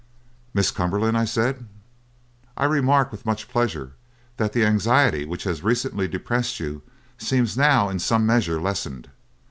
"'Miss 0.55 0.71
Cumberland,' 0.71 1.15
I 1.15 1.25
said, 1.25 1.67
'I 2.57 2.65
remark 2.65 3.11
with 3.11 3.23
much 3.23 3.47
pleasure 3.47 3.93
that 4.37 4.51
the 4.51 4.65
anxiety 4.65 5.25
which 5.25 5.43
has 5.43 5.61
recently 5.61 6.07
depressed 6.07 6.59
you 6.59 6.81
seems 7.19 7.55
now 7.55 7.87
in 7.87 7.99
some 7.99 8.25
measure 8.25 8.59
lessened. 8.59 9.11